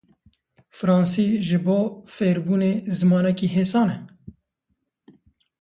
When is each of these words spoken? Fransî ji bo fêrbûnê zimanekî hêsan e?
Fransî 0.77 1.27
ji 1.47 1.59
bo 1.65 1.79
fêrbûnê 2.15 2.73
zimanekî 2.97 3.47
hêsan 3.55 3.89
e? 3.95 3.97